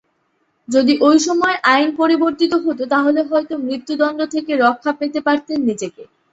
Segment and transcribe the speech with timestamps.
[0.67, 6.03] যদি ঐ সময়ে আইন পরিবর্তিত হতো, তাহলে হয়তো মৃত্যুদণ্ড থেকে রক্ষা পেতে পারতেন নিজেকে।